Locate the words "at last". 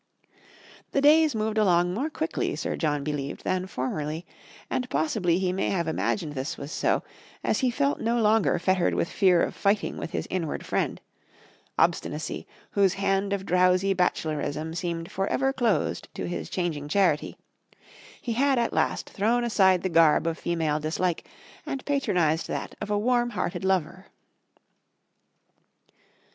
18.57-19.07